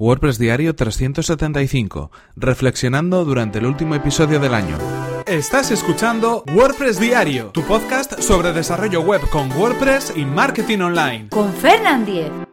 [0.00, 4.78] WordPress Diario 375, reflexionando durante el último episodio del año.
[5.26, 11.28] Estás escuchando WordPress Diario, tu podcast sobre desarrollo web con WordPress y marketing online.
[11.28, 12.49] Con Fernand Diez.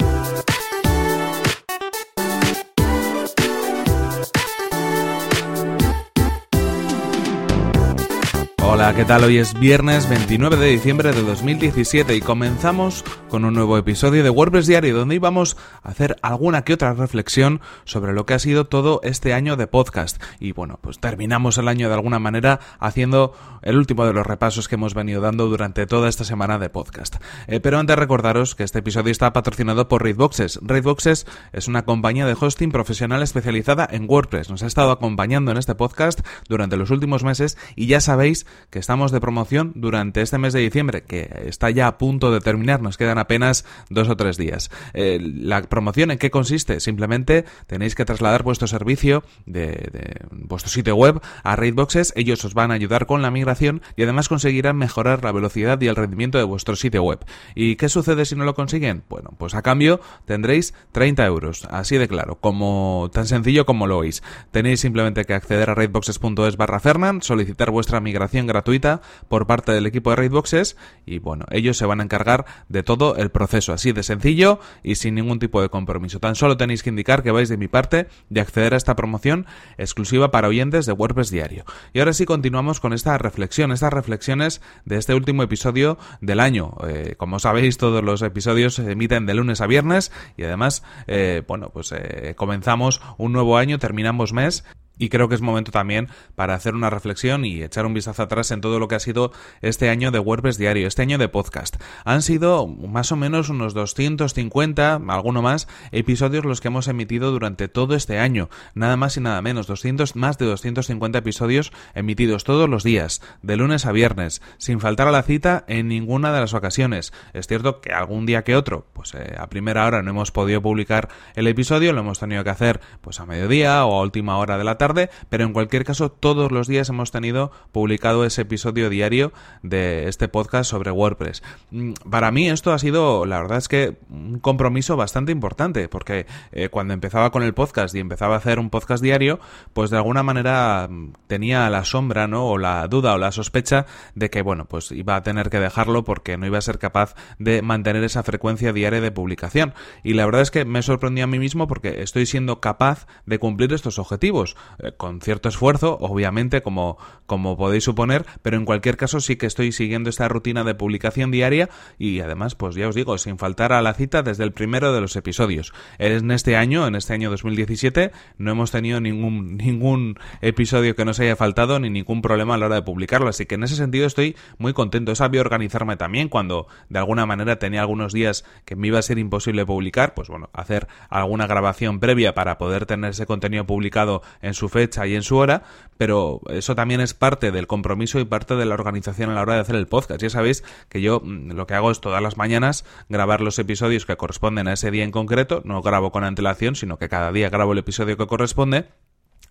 [8.78, 9.24] Hola, ¿qué tal?
[9.24, 14.30] Hoy es viernes 29 de diciembre de 2017 y comenzamos con un nuevo episodio de
[14.30, 18.66] WordPress Diario donde íbamos a hacer alguna que otra reflexión sobre lo que ha sido
[18.66, 20.22] todo este año de podcast.
[20.40, 24.68] Y bueno, pues terminamos el año de alguna manera haciendo el último de los repasos
[24.68, 27.16] que hemos venido dando durante toda esta semana de podcast.
[27.48, 30.60] Eh, pero antes recordaros que este episodio está patrocinado por Raidboxes.
[30.62, 34.52] Raidboxes es una compañía de hosting profesional especializada en WordPress.
[34.52, 38.80] Nos ha estado acompañando en este podcast durante los últimos meses y ya sabéis que
[38.80, 42.82] estamos de promoción durante este mes de diciembre, que está ya a punto de terminar,
[42.82, 44.70] nos quedan apenas dos o tres días.
[44.94, 46.80] Eh, la promoción en qué consiste?
[46.80, 52.72] Simplemente tenéis que trasladar vuestro servicio de, vuestro sitio web a Raidboxes, ellos os van
[52.72, 56.44] a ayudar con la migración y además conseguirán mejorar la velocidad y el rendimiento de
[56.44, 57.20] vuestro sitio web.
[57.56, 59.04] ¿Y qué sucede si no lo consiguen?
[59.10, 63.98] Bueno, pues a cambio tendréis 30 euros, así de claro, como tan sencillo como lo
[63.98, 64.24] oís.
[64.52, 69.86] Tenéis simplemente que acceder a raidboxes.es barra Fernan, solicitar vuestra migración gratuita por parte del
[69.86, 73.92] equipo de Raidboxes y bueno, ellos se van a encargar de todo el proceso, así
[73.92, 76.20] de sencillo y sin ningún tipo de compromiso.
[76.20, 79.46] Tan solo tenéis que indicar que vais de mi parte de acceder a esta promoción
[79.78, 81.66] exclusiva para oyentes de WordPress Diario.
[81.94, 86.74] Y ahora sí continuamos con esta reflexión, estas reflexiones de este último episodio del año.
[86.88, 91.44] Eh, como sabéis, todos los episodios se emiten de lunes a viernes y además, eh,
[91.48, 94.64] bueno, pues eh, comenzamos un nuevo año, terminamos mes
[94.98, 98.52] y creo que es momento también para hacer una reflexión y echar un vistazo atrás
[98.52, 99.32] en todo lo que ha sido
[99.62, 101.78] este año de WordPress diario, este año de podcast.
[102.06, 107.68] Han sido más o menos unos 250, alguno más, episodios los que hemos emitido durante
[107.68, 108.50] todo este año.
[108.74, 113.58] Nada más y nada menos, 200, más de 250 episodios emitidos todos los días, de
[113.58, 117.14] lunes a viernes, sin faltar a la cita en ninguna de las ocasiones.
[117.34, 120.62] Es cierto que algún día que otro, pues eh, a primera hora no hemos podido
[120.62, 124.58] publicar el episodio, lo hemos tenido que hacer pues a mediodía o a última hora
[124.58, 124.87] de la tarde
[125.30, 129.34] pero en cualquier caso todos los días hemos tenido publicado ese episodio diario
[129.64, 131.44] de este podcast sobre WordPress.
[131.72, 136.26] Mm, para mí esto ha sido, la verdad es que un compromiso bastante importante, porque
[136.52, 139.40] eh, cuando empezaba con el podcast y empezaba a hacer un podcast diario,
[139.74, 142.46] pues de alguna manera mm, tenía la sombra, ¿no?
[142.48, 146.04] O la duda o la sospecha de que, bueno, pues iba a tener que dejarlo
[146.04, 149.74] porque no iba a ser capaz de mantener esa frecuencia diaria de publicación.
[150.04, 153.40] Y la verdad es que me sorprendió a mí mismo porque estoy siendo capaz de
[153.40, 154.56] cumplir estos objetivos.
[154.80, 159.48] Eh, con cierto esfuerzo, obviamente, como, como podéis suponer, pero en cualquier caso sí que
[159.48, 163.74] estoy siguiendo esta rutina de publicación diaria y además, pues ya os digo, sin faltar
[163.74, 165.74] a la cita desde el primero de los episodios.
[165.98, 171.20] En este año, en este año 2017, no hemos tenido ningún, ningún episodio que nos
[171.20, 174.06] haya faltado ni ningún problema a la hora de publicarlo, así que en ese sentido
[174.06, 175.12] estoy muy contento.
[175.12, 179.02] He sabido organizarme también cuando de alguna manera tenía algunos días que me iba a
[179.02, 184.22] ser imposible publicar, pues bueno, hacer alguna grabación previa para poder tener ese contenido publicado
[184.42, 185.64] en su fecha y en su hora,
[185.98, 189.56] pero eso también es parte del compromiso y parte de la organización a la hora
[189.56, 190.22] de hacer el podcast.
[190.22, 194.06] Ya sabéis que yo mm, lo que hago es todas las mañanas grabar los episodios
[194.06, 197.50] que corresponden a ese día en concreto, no grabo con antelación, sino que cada día
[197.50, 198.88] grabo el episodio que corresponde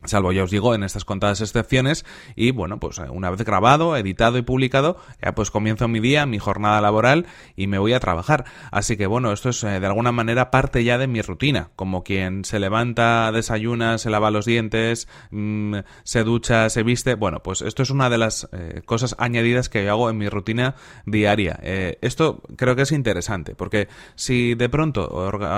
[0.09, 3.97] salvo ya os digo en estas contadas excepciones y bueno pues eh, una vez grabado
[3.97, 8.00] editado y publicado ya pues comienzo mi día mi jornada laboral y me voy a
[8.00, 8.45] trabajar.
[8.71, 11.71] Así que bueno esto es eh, de alguna manera parte ya de mi rutina.
[11.77, 17.15] Como quien se levanta desayuna se lava los dientes mm, se ducha se viste.
[17.15, 20.28] Bueno pues esto es una de las eh, cosas añadidas que yo hago en mi
[20.28, 20.75] rutina
[21.05, 21.59] diaria.
[21.62, 25.09] Esto creo que es interesante porque si de pronto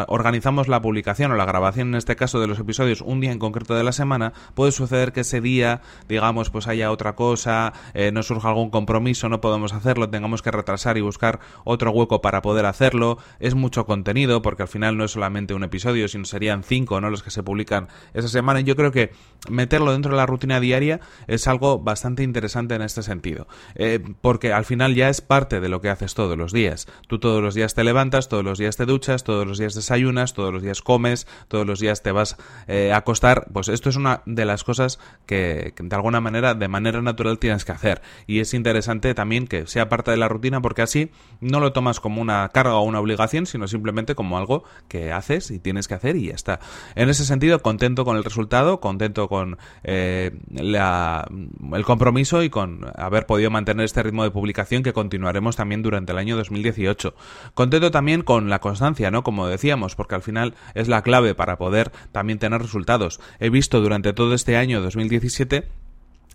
[0.08, 3.38] organizamos la publicación o la grabación en este caso de los episodios un día en
[3.38, 8.12] concreto de la semana puede suceder que ese día, digamos, pues haya otra cosa, eh,
[8.12, 12.42] no surja algún compromiso, no podemos hacerlo, tengamos que retrasar y buscar otro hueco para
[12.42, 13.18] poder hacerlo.
[13.40, 17.10] Es mucho contenido, porque al final no es solamente un episodio, sino serían cinco, ¿no?
[17.10, 18.60] Los que se publican esa semana.
[18.60, 19.12] Y yo creo que
[19.48, 23.46] meterlo dentro de la rutina diaria es algo bastante interesante en este sentido.
[23.74, 26.86] Eh, porque al final ya es parte de lo que haces todos los días.
[27.06, 30.34] Tú todos los días te levantas, todos los días te duchas, todos los días desayunas,
[30.34, 32.36] todos los días comes, todos los días te vas
[32.66, 33.46] eh, a acostar.
[33.52, 37.64] Pues esto es una de las cosas que, de alguna manera, de manera natural tienes
[37.64, 38.02] que hacer.
[38.26, 41.10] Y es interesante también que sea parte de la rutina porque así
[41.40, 45.50] no lo tomas como una carga o una obligación, sino simplemente como algo que haces
[45.50, 46.60] y tienes que hacer y ya está.
[46.94, 53.26] En ese sentido, contento con el resultado, contento con eh, el compromiso y con haber
[53.26, 57.14] podido mantener este ritmo de publicación que continuaremos también durante el año 2018.
[57.54, 59.22] Contento también con la constancia, ¿no?
[59.22, 63.20] Como decíamos, porque al final es la clave para poder también tener resultados.
[63.38, 65.64] He visto durante todo este año 2017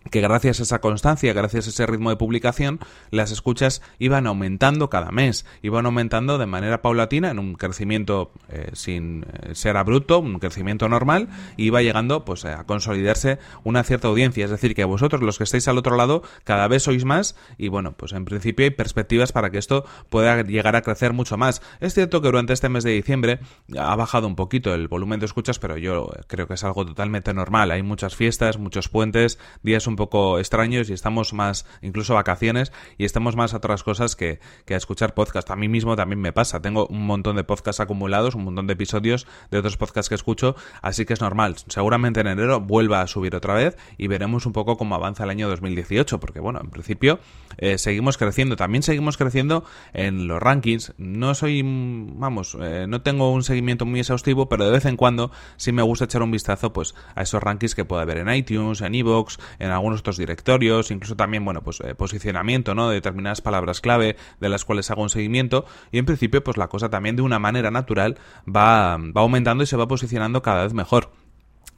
[0.09, 2.79] que gracias a esa constancia, gracias a ese ritmo de publicación,
[3.09, 8.69] las escuchas iban aumentando cada mes, iban aumentando de manera paulatina en un crecimiento eh,
[8.73, 14.07] sin eh, ser abrupto, un crecimiento normal, y iba llegando pues a consolidarse una cierta
[14.07, 17.35] audiencia, es decir, que vosotros los que estáis al otro lado cada vez sois más
[17.57, 21.37] y bueno, pues en principio hay perspectivas para que esto pueda llegar a crecer mucho
[21.37, 21.61] más.
[21.79, 23.39] Es cierto que durante este mes de diciembre
[23.77, 27.33] ha bajado un poquito el volumen de escuchas, pero yo creo que es algo totalmente
[27.33, 32.71] normal, hay muchas fiestas, muchos puentes, días un poco extraños y estamos más, incluso vacaciones,
[32.97, 35.49] y estamos más a otras cosas que, que a escuchar podcast.
[35.51, 36.61] A mí mismo también me pasa.
[36.61, 40.55] Tengo un montón de podcasts acumulados, un montón de episodios de otros podcasts que escucho,
[40.81, 41.55] así que es normal.
[41.67, 45.29] Seguramente en enero vuelva a subir otra vez y veremos un poco cómo avanza el
[45.29, 47.19] año 2018, porque bueno, en principio
[47.57, 48.55] eh, seguimos creciendo.
[48.55, 49.63] También seguimos creciendo
[49.93, 50.93] en los rankings.
[50.97, 55.31] No soy, vamos, eh, no tengo un seguimiento muy exhaustivo, pero de vez en cuando
[55.57, 58.81] sí me gusta echar un vistazo pues a esos rankings que puede haber en iTunes,
[58.81, 62.89] en Evox, en algunos otros directorios, incluso también, bueno, pues eh, posicionamiento, ¿no?
[62.89, 66.67] De determinadas palabras clave de las cuales hago un seguimiento y en principio pues la
[66.67, 70.73] cosa también de una manera natural va, va aumentando y se va posicionando cada vez
[70.73, 71.22] mejor.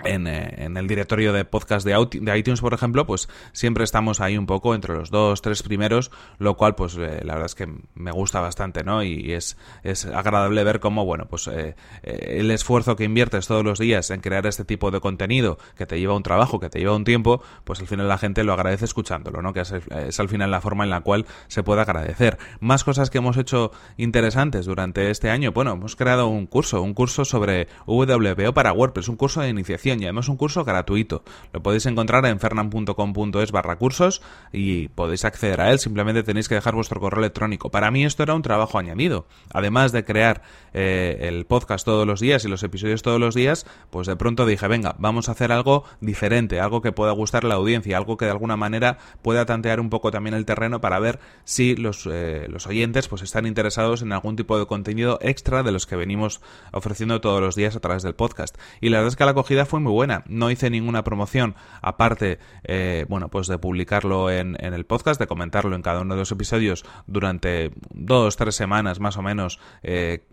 [0.03, 4.37] En, eh, en, el directorio de podcast de, iTunes, por ejemplo, pues siempre estamos ahí
[4.37, 7.73] un poco entre los dos, tres primeros, lo cual, pues eh, la verdad es que
[7.93, 9.03] me gusta bastante, ¿no?
[9.03, 13.79] Y es, es agradable ver cómo, bueno, pues eh, el esfuerzo que inviertes todos los
[13.79, 16.95] días en crear este tipo de contenido, que te lleva un trabajo, que te lleva
[16.95, 19.53] un tiempo, pues al final la gente lo agradece escuchándolo, ¿no?
[19.53, 22.37] Que es, es al final la forma en la cual se puede agradecer.
[22.59, 26.93] Más cosas que hemos hecho interesantes durante este año, bueno, hemos creado un curso, un
[26.93, 31.23] curso sobre WPO para WordPress, un curso de iniciación y además un curso gratuito.
[31.53, 34.21] Lo podéis encontrar en fernan.com.es barra cursos
[34.51, 35.79] y podéis acceder a él.
[35.79, 37.69] Simplemente tenéis que dejar vuestro correo electrónico.
[37.69, 39.27] Para mí esto era un trabajo añadido.
[39.53, 40.41] Además de crear
[40.73, 44.45] eh, el podcast todos los días y los episodios todos los días, pues de pronto
[44.45, 48.17] dije, venga, vamos a hacer algo diferente, algo que pueda gustar a la audiencia, algo
[48.17, 52.07] que de alguna manera pueda tantear un poco también el terreno para ver si los,
[52.11, 55.95] eh, los oyentes pues están interesados en algún tipo de contenido extra de los que
[55.95, 56.41] venimos
[56.71, 58.57] ofreciendo todos los días a través del podcast.
[58.81, 60.23] Y la verdad es que la acogida fue muy buena.
[60.27, 65.75] No hice ninguna promoción aparte, eh, bueno, pues de publicarlo en, el podcast, de comentarlo
[65.75, 70.25] en cada uno de los episodios durante dos, tres semanas más o menos eh,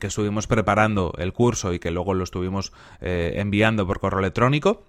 [0.00, 4.84] que estuvimos preparando el curso y que luego lo estuvimos eh, enviando por correo electrónico.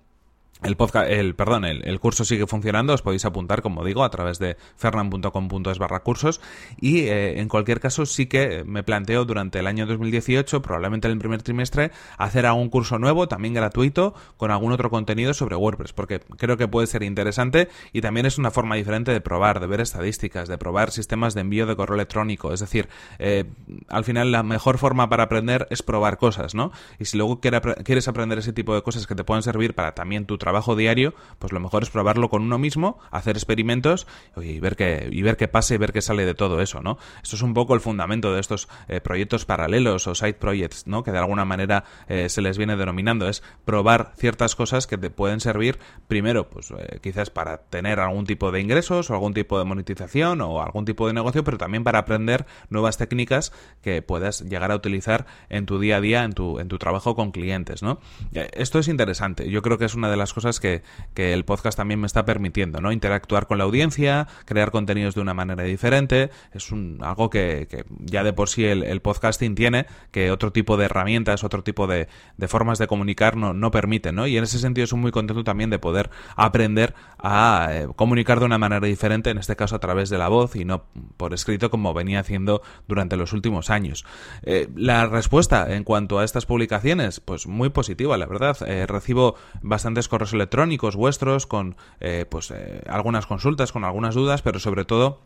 [0.63, 4.40] El podcast, el, perdón, el, curso sigue funcionando, os podéis apuntar, como digo, a través
[4.40, 6.40] de fernan.com.es barra cursos
[6.80, 11.12] y eh, en cualquier caso sí que me planteo durante el año 2018, probablemente en
[11.12, 15.92] el primer trimestre, hacer algún curso nuevo, también gratuito, con algún otro contenido sobre WordPress,
[15.92, 19.68] porque creo que puede ser interesante y también es una forma diferente de probar, de
[19.68, 22.88] ver estadísticas, de probar sistemas de envío de correo electrónico, es decir,
[23.19, 23.44] eh,
[23.90, 26.72] al final la mejor forma para aprender es probar cosas, ¿no?
[26.98, 30.25] Y si luego quieres aprender ese tipo de cosas que te pueden servir para también
[30.25, 34.06] tu trabajo diario, pues lo mejor es probarlo con uno mismo, hacer experimentos
[34.38, 37.00] y ver qué y ver qué pasa y ver qué sale de todo eso, ¿no?
[37.24, 41.01] Esto es un poco el fundamento de estos eh, proyectos paralelos o side projects, ¿no?
[41.01, 45.09] Que de alguna manera eh, se les viene denominando es probar ciertas cosas que te
[45.09, 49.57] pueden servir primero, pues eh, quizás para tener algún tipo de ingresos o algún tipo
[49.57, 53.51] de monetización o algún tipo de negocio, pero también para aprender nuevas técnicas
[53.81, 57.15] que puedas llegar a utilizar en tu día a día, en tu en tu trabajo
[57.15, 58.00] con clientes, ¿no?
[58.31, 59.50] Esto es interesante.
[59.50, 60.84] Yo creo que es una de las cosas que,
[61.15, 62.92] el podcast también me está permitiendo, ¿no?
[62.92, 68.24] Interactuar con la audiencia, crear contenidos de una manera diferente, es un, algo que, ya
[68.24, 72.08] de por sí el, podcasting tiene, que otro tipo de herramientas, otro tipo de,
[72.48, 74.27] formas de comunicar no, permiten, ¿no?
[74.27, 78.46] Y en ese sentido soy muy contento también de poder aprender a eh, comunicar de
[78.46, 80.84] una manera diferente, en este caso a través de la voz y no
[81.18, 84.06] por escrito como venía haciendo durante los últimos años.
[84.44, 88.58] Eh, la respuesta en cuanto a estas publicaciones, pues muy positiva, la verdad.
[88.68, 94.60] Eh, recibo bastantes electrónicos vuestros con eh, pues eh, algunas consultas, con algunas dudas, pero
[94.60, 95.22] sobre todo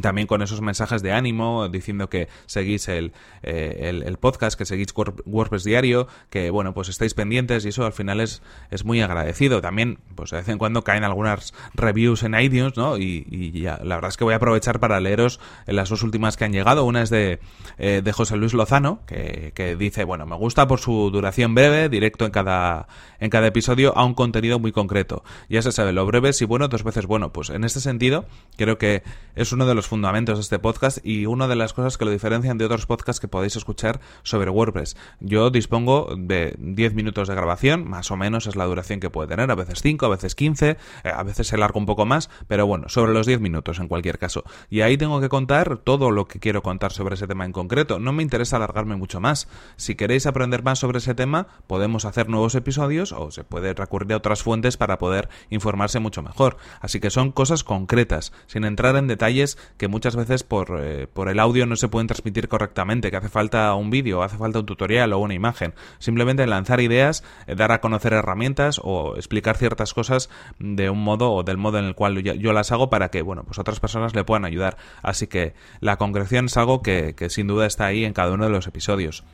[0.00, 4.94] también con esos mensajes de ánimo diciendo que seguís el, eh, el, podcast, que seguís
[4.94, 9.60] WordPress diario, que bueno, pues estáis pendientes y eso al final es, es muy agradecido.
[9.60, 12.98] También, pues de vez en cuando caen algunas reviews en iTunes, ¿no?
[12.98, 16.36] Y, y ya, la verdad es que voy a aprovechar para leeros las dos últimas
[16.36, 16.84] que han llegado.
[16.84, 17.40] Una es de,
[17.78, 21.88] eh, de José Luis Lozano, que, que dice, bueno, me gusta por su duración breve,
[21.88, 22.86] directo en cada,
[23.18, 25.24] en cada episodio, a un contenido muy concreto.
[25.48, 27.32] Ya se sabe, lo breve si bueno, dos veces bueno.
[27.32, 29.02] Pues en este sentido, creo que
[29.34, 32.04] es uno de los los fundamentos de este podcast y una de las cosas que
[32.04, 34.94] lo diferencian de otros podcasts que podéis escuchar sobre WordPress.
[35.20, 39.28] Yo dispongo de 10 minutos de grabación, más o menos es la duración que puede
[39.28, 42.28] tener, a veces 5, a veces 15, eh, a veces se larga un poco más,
[42.46, 44.44] pero bueno, sobre los 10 minutos en cualquier caso.
[44.68, 47.98] Y ahí tengo que contar todo lo que quiero contar sobre ese tema en concreto.
[47.98, 49.48] No me interesa alargarme mucho más.
[49.76, 54.12] Si queréis aprender más sobre ese tema, podemos hacer nuevos episodios o se puede recurrir
[54.12, 56.58] a otras fuentes para poder informarse mucho mejor.
[56.82, 61.28] Así que son cosas concretas, sin entrar en detalles que muchas veces por, eh, por
[61.28, 64.66] el audio no se pueden transmitir correctamente, que hace falta un vídeo, hace falta un
[64.66, 65.74] tutorial o una imagen.
[65.98, 71.32] Simplemente lanzar ideas, eh, dar a conocer herramientas o explicar ciertas cosas de un modo
[71.32, 74.14] o del modo en el cual yo, las hago para que, bueno, pues otras personas
[74.14, 74.76] le puedan ayudar.
[75.02, 78.44] Así que la concreción es algo que, que sin duda está ahí en cada uno
[78.44, 79.24] de los episodios.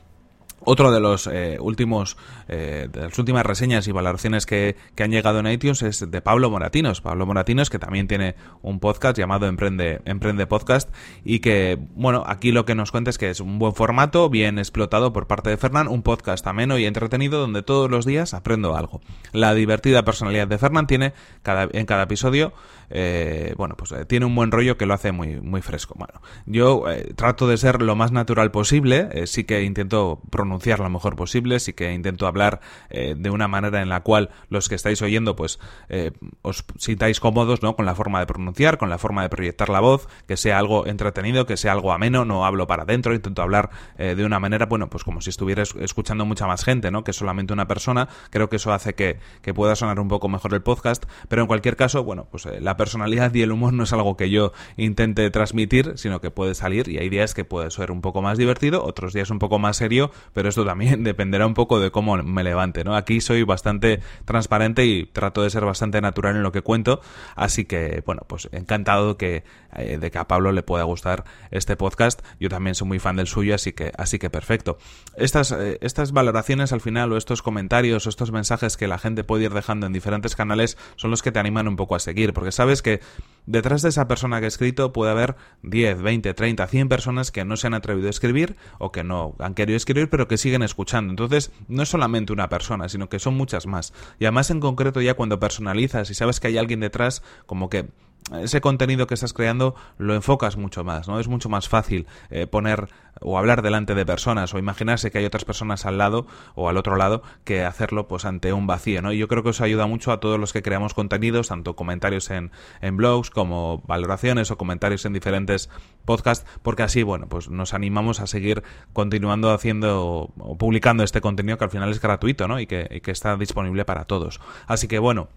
[0.61, 5.11] Otro de los eh, últimos, eh, de las últimas reseñas y valoraciones que, que, han
[5.11, 6.99] llegado en iTunes es de Pablo Moratinos.
[6.99, 12.51] Pablo Moratinos, que también tiene un podcast llamado Emprende, Emprende Podcast, y que, bueno, aquí
[12.51, 15.57] lo que nos cuenta es que es un buen formato, bien explotado por parte de
[15.57, 18.99] Fernán, un podcast ameno y entretenido donde todos los días aprendo algo.
[19.33, 22.51] La divertida personalidad de Fernán tiene cada, en cada episodio,
[22.89, 25.93] eh, bueno, pues tiene un buen rollo que lo hace muy, muy fresco.
[25.97, 26.83] Bueno, yo
[27.15, 31.73] trato de ser lo más natural posible, sí que intento pronunciar lo mejor posible, sí
[31.73, 35.59] que intento hablar eh, de una manera en la cual los que estáis oyendo pues
[35.89, 36.11] eh,
[36.41, 37.75] os sintáis cómodos ¿no?
[37.75, 40.85] con la forma de pronunciar, con la forma de proyectar la voz, que sea algo
[40.87, 44.65] entretenido, que sea algo ameno, no hablo para adentro, intento hablar eh, de una manera,
[44.65, 47.03] bueno, pues como si estuvieras escuchando mucha más gente, ¿no?
[47.03, 50.53] que solamente una persona, creo que eso hace que, que pueda sonar un poco mejor
[50.53, 53.93] el podcast, pero en cualquier caso, bueno, pues la personalidad y el humor no es
[53.93, 57.91] algo que yo intente transmitir, sino que puede salir y hay días que puede ser
[57.91, 61.55] un poco más divertido, otros días un poco más serio, pero esto también dependerá un
[61.55, 62.95] poco de cómo me levante, ¿no?
[62.95, 67.01] Aquí soy bastante transparente y trato de ser bastante natural en lo que cuento,
[67.35, 69.43] así que, bueno, pues encantado que,
[69.75, 72.21] eh, de que a Pablo le pueda gustar este podcast.
[72.39, 74.77] Yo también soy muy fan del suyo, así que, así que perfecto.
[75.15, 79.23] Estas, eh, estas valoraciones al final o estos comentarios o estos mensajes que la gente
[79.23, 82.33] puede ir dejando en diferentes canales son los que te animan un poco a seguir,
[82.33, 82.99] porque sabes que
[83.47, 87.43] detrás de esa persona que ha escrito puede haber 10, 20, 30, 100 personas que
[87.43, 90.63] no se han atrevido a escribir o que no han querido escribir pero que siguen
[90.63, 91.11] escuchando.
[91.11, 93.93] Entonces, no es solamente una persona, sino que son muchas más.
[94.19, 97.89] Y además en concreto ya cuando personalizas y sabes que hay alguien detrás, como que
[98.33, 101.19] ese contenido que estás creando lo enfocas mucho más, ¿no?
[101.19, 102.89] Es mucho más fácil eh, poner
[103.21, 106.77] o hablar delante de personas o imaginarse que hay otras personas al lado o al
[106.77, 109.11] otro lado que hacerlo pues ante un vacío, ¿no?
[109.11, 112.29] Y yo creo que eso ayuda mucho a todos los que creamos contenidos, tanto comentarios
[112.29, 115.69] en, en blogs como valoraciones o comentarios en diferentes
[116.05, 121.57] podcasts, porque así, bueno, pues nos animamos a seguir continuando haciendo o publicando este contenido
[121.57, 122.59] que al final es gratuito, ¿no?
[122.59, 124.39] Y que, y que está disponible para todos.
[124.67, 125.29] Así que bueno,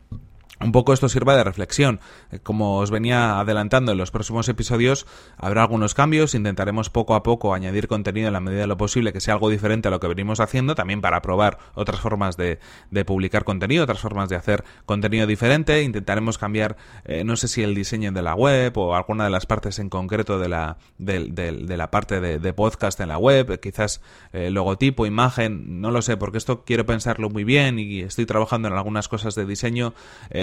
[0.60, 2.00] un poco esto sirva de reflexión.
[2.30, 7.22] Eh, como os venía adelantando en los próximos episodios, habrá algunos cambios, intentaremos poco a
[7.22, 10.00] poco añadir contenido en la medida de lo posible que sea algo diferente a lo
[10.00, 12.58] que venimos haciendo, también para probar otras formas de,
[13.06, 17.74] publicar contenido, otras formas de hacer contenido diferente, intentaremos cambiar, eh, no sé si el
[17.74, 21.90] diseño de la web o alguna de las partes en concreto de la, de, la
[21.90, 24.02] parte de, podcast en la web, quizás
[24.32, 28.68] eh, logotipo, imagen, no lo sé, porque esto quiero pensarlo muy bien y estoy trabajando
[28.68, 29.94] en algunas cosas de diseño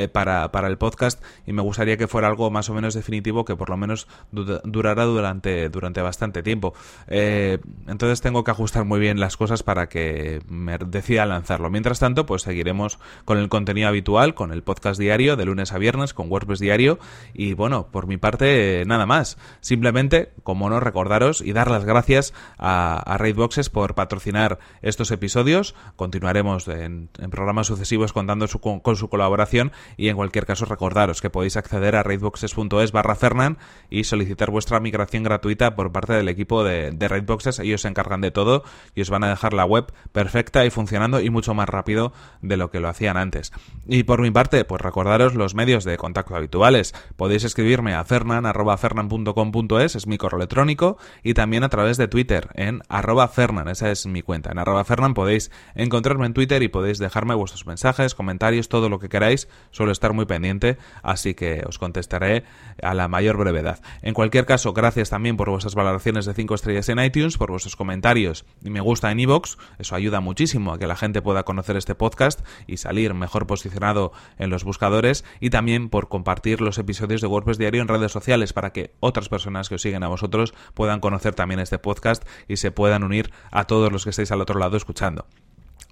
[0.07, 3.55] para, para, el podcast y me gustaría que fuera algo más o menos definitivo que
[3.55, 6.73] por lo menos durara durante, durante bastante tiempo.
[7.07, 11.69] Eh, entonces tengo que ajustar muy bien las cosas para que me decida lanzarlo.
[11.69, 15.77] Mientras tanto, pues seguiremos con el contenido habitual, con el podcast diario de lunes a
[15.77, 16.99] viernes, con WordPress diario
[17.33, 19.37] y bueno, por mi parte nada más.
[19.61, 25.75] Simplemente, como no, recordaros y dar las gracias a, a Raidboxes por patrocinar estos episodios.
[25.95, 31.58] Continuaremos en, programas sucesivos contando con su colaboración y en cualquier caso recordaros que podéis
[31.58, 33.58] acceder a raidboxes.es barra Fernan
[33.89, 37.60] y solicitar vuestra migración gratuita por parte del equipo de, Raidboxes.
[37.60, 38.63] Ellos se encargan de todo
[38.94, 42.58] y os van a dejar la web perfecta y funcionando y mucho más rápido de
[42.58, 43.51] lo que lo hacían antes.
[43.88, 46.94] Y por mi parte, pues recordaros los medios de contacto habituales.
[47.16, 52.82] Podéis escribirme a fernan.fernan.com.es, es mi correo electrónico, y también a través de Twitter en
[52.89, 54.51] arroba fernan, esa es mi cuenta.
[54.51, 59.00] En arroba fernan podéis encontrarme en Twitter y podéis dejarme vuestros mensajes, comentarios, todo lo
[59.00, 59.48] que queráis
[59.88, 62.44] suelo estar muy pendiente, así que os contestaré
[62.84, 63.79] a la mayor brevedad.
[64.01, 67.77] En cualquier caso, gracias también por vuestras valoraciones de 5 estrellas en iTunes, por vuestros
[67.77, 71.77] comentarios y me gusta en iVoox, eso ayuda muchísimo a que la gente pueda conocer
[71.77, 77.22] este podcast y salir mejor posicionado en los buscadores y también por compartir los episodios
[77.22, 80.53] de WordPress Diario en redes sociales para que otras personas que os siguen a vosotros
[80.74, 84.41] puedan conocer también este podcast y se puedan unir a todos los que estáis al
[84.41, 85.25] otro lado escuchando.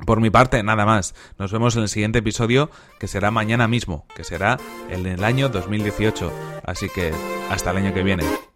[0.05, 1.15] Por mi parte, nada más.
[1.37, 4.57] Nos vemos en el siguiente episodio, que será mañana mismo, que será
[4.89, 6.31] en el año 2018.
[6.65, 7.13] Así que
[7.49, 8.54] hasta el año que viene.